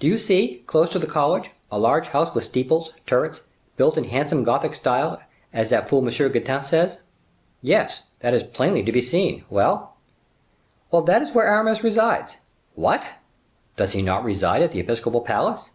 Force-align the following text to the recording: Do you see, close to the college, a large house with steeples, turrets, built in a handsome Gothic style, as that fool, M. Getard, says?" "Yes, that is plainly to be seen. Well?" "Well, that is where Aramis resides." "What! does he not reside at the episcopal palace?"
Do 0.00 0.06
you 0.06 0.16
see, 0.16 0.62
close 0.66 0.88
to 0.92 0.98
the 0.98 1.06
college, 1.06 1.50
a 1.70 1.78
large 1.78 2.06
house 2.08 2.34
with 2.34 2.44
steeples, 2.44 2.94
turrets, 3.06 3.42
built 3.76 3.98
in 3.98 4.06
a 4.06 4.08
handsome 4.08 4.42
Gothic 4.42 4.74
style, 4.74 5.20
as 5.52 5.68
that 5.68 5.86
fool, 5.86 5.98
M. 6.02 6.08
Getard, 6.10 6.64
says?" 6.64 6.96
"Yes, 7.60 8.04
that 8.20 8.32
is 8.32 8.42
plainly 8.42 8.82
to 8.84 8.90
be 8.90 9.02
seen. 9.02 9.44
Well?" 9.50 9.98
"Well, 10.90 11.02
that 11.02 11.20
is 11.20 11.32
where 11.32 11.46
Aramis 11.46 11.84
resides." 11.84 12.38
"What! 12.74 13.06
does 13.76 13.92
he 13.92 14.00
not 14.00 14.24
reside 14.24 14.62
at 14.62 14.70
the 14.72 14.80
episcopal 14.80 15.20
palace?" 15.20 15.68